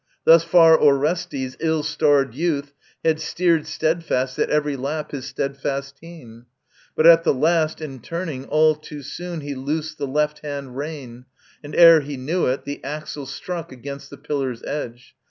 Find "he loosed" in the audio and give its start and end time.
9.41-9.99